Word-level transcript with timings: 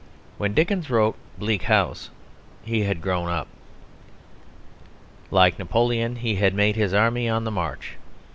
When 0.39 0.55
Dickens 0.55 0.89
wrote 0.89 1.15
Bleak 1.37 1.61
House 1.61 2.09
he 2.63 2.85
had 2.85 3.03
grown 3.03 3.29
up. 3.29 3.47
Like 5.29 5.59
Napoleon, 5.59 6.15
he 6.15 6.37
had 6.37 6.55
made 6.55 6.75
his 6.75 6.91
army 6.91 7.29
on 7.29 7.43
the 7.43 7.51
march. 7.51 7.97